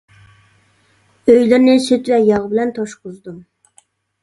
ئۆيلىرىنى 1.33 1.77
سۈت 1.89 2.11
ۋە 2.15 2.19
ياغ 2.31 2.51
بىلەن 2.55 2.75
توشقۇزدۇم. 2.81 3.39